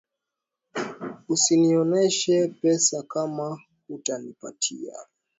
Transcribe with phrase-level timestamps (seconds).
[1.27, 4.93] Usinioneshe pesa kama hutanipatia